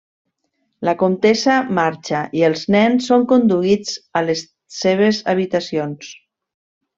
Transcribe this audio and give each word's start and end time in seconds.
La 0.87 0.93
comtessa 1.01 1.57
marxa 1.79 2.21
i 2.39 2.43
els 2.47 2.63
nens 2.77 3.11
són 3.11 3.27
conduïts 3.35 3.93
a 4.21 4.25
les 4.31 4.43
seves 4.79 5.21
habitacions. 5.35 6.11